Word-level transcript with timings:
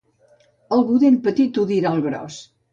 El 0.77 0.81
budell 0.87 1.21
petit 1.29 1.61
ho 1.63 1.69
dirà 1.75 1.95
al 1.95 2.05
gros. 2.11 2.43